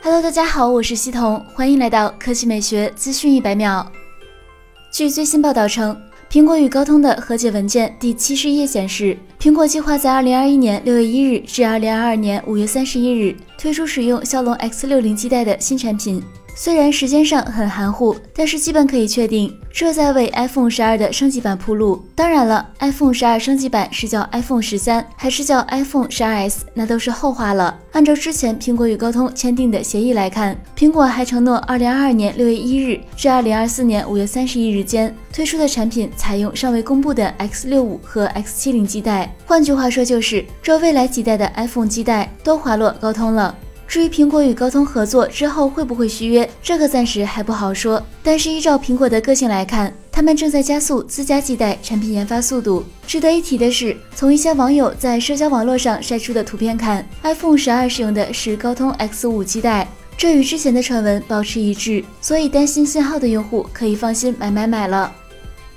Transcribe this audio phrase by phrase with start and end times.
[0.00, 3.84] Hello，大家好，我是西彤，欢迎来到科技美学资讯一百秒。
[4.92, 6.00] 据最新报道称，
[6.30, 16.22] 苹果与高通的和解文件第七十页显示，苹果计划在二零二一年六月一日至二零二二年五月三十一日推出使用骁龙 X 六零基带的新产品。
[16.60, 22.04] 虽然时间上很含糊，但是基本可以确定，这在为 iPhone 十二的升级版铺路。
[22.16, 27.78] 当然了，iPhone 十二升级版是叫 iPhone 十三，还是叫 iPhone 十二 S，那都是后话了。
[27.92, 39.32] 按照之前苹果与高通签订的协议来看，苹果还承诺二零二二年六月一日至二零二四年五月三十一日间推出的产品采用尚未公布的 X 六五和 X 七零基带。
[39.46, 43.54] 换句话说，就是这未来几代的 iPhone 基带都滑落高通了。
[43.88, 48.00] 至于苹果与高通合作之后会不会续约，这个暂时还不好说。
[48.22, 52.84] 但是依照苹果的个性来看，他们正在加速自家基带产品研发速度。
[53.06, 65.10] 值得一提的是，从一些网友在社交网络上晒出的图片看，iPhone 十二使用的是高通 X 五基带，这与之前的传闻保持一致，所以担心信号的用户可以放心买买买了。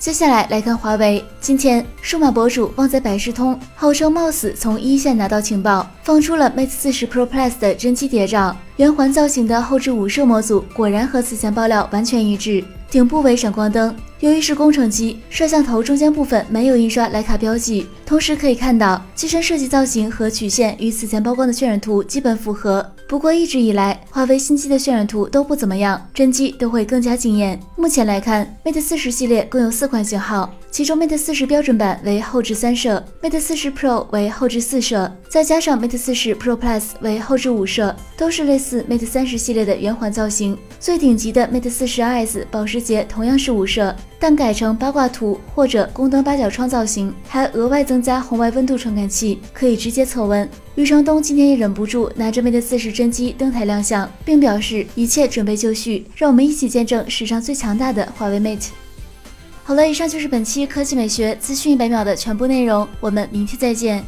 [0.00, 1.22] 接下来来看华为。
[1.42, 13.94] 今天，数码博主旺仔百事通号称冒死从一线拿到情报，放出了 Mate 四十 Pro Plus 的真机谍照，圆环造型的后置五摄模组果然和此前爆料完全一致，顶部为闪光灯。
[14.18, 22.84] 由于是工程机，摄像头中间部分没有印刷徕卡标记，同时可以看到机身设计造型和曲线与此前曝光的渲染图基本符合。
[23.08, 27.58] 不过一直以来，华为新机的渲染图都不怎么样，真机都会更加惊艳。
[27.76, 30.52] 目前来看，Mate 40系列共有四款型号。
[30.70, 40.56] 其中 Mate 40标准版为后置三摄，Mate 40 Pro 为后置四摄，再加上 Mate 40 Pro Plus 为后置五摄，都是类似 Mate 30系列的圆环造型。
[40.78, 50.48] 最顶级的 Mate 40 RS 保时节同样是五摄，但改成八卦图或者宫灯八角窗造型，还额外增加红外温度传感器，可以直接测温。
[50.74, 58.68] 余承东今天也忍不住拿着 Mate 40真机登台亮相，并表示一切准备就绪，让我们一起见证史上最强大的华为 Mate。
[59.62, 64.04] 好了，以上就是本期科技美学资讯一百秒的全部内容，我们明天再见。